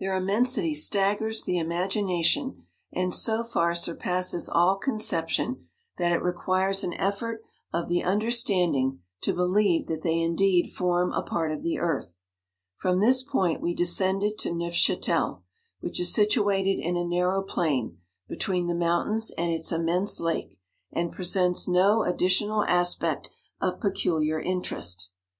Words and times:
Their 0.00 0.16
immensity 0.16 0.74
staggers 0.74 1.44
the 1.44 1.54
imagina 1.56 2.24
tion, 2.24 2.66
and 2.92 3.14
so 3.14 3.44
far 3.44 3.76
surpasses 3.76 4.48
all 4.48 4.74
conception, 4.74 5.68
that 5.98 6.10
it 6.10 6.20
requires 6.20 6.82
an 6.82 6.94
effort 6.94 7.44
of 7.72 7.88
the 7.88 8.02
under 8.02 8.32
standing 8.32 9.02
to 9.20 9.32
believe 9.32 9.86
that 9.86 10.02
they 10.02 10.20
indeed 10.20 10.72
form 10.72 11.12
a 11.12 11.22
part 11.22 11.52
of 11.52 11.62
the 11.62 11.78
earth. 11.78 12.18
From 12.76 12.98
this 12.98 13.22
point 13.22 13.60
we 13.60 13.72
descended 13.72 14.36
to 14.40 14.50
Neufchatel, 14.52 15.44
which 15.78 16.00
is 16.00 16.12
situated 16.12 16.80
in 16.80 16.96
a 16.96 17.04
nar 17.04 17.28
row 17.34 17.42
plain, 17.44 17.98
between 18.26 18.66
the 18.66 18.74
mountains 18.74 19.30
and 19.38 19.52
its 19.52 19.70
immense 19.70 20.18
lake, 20.18 20.58
and 20.90 21.12
presents 21.12 21.68
no 21.68 21.98
addi 22.00 22.18
tional 22.24 22.64
aspect 22.66 23.30
of 23.60 23.78
peculiar 23.78 24.40
interest. 24.40 25.12